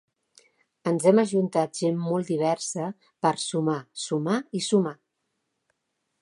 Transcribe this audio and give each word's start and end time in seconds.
Ens 0.91 1.03
hem 1.09 1.19
ajuntat 1.23 1.81
gent 1.81 1.99
molt 2.05 2.31
diversa 2.31 2.87
per 3.27 3.35
sumar, 3.45 3.79
sumar 4.07 4.39
i 4.61 4.65
sumar. 4.71 4.97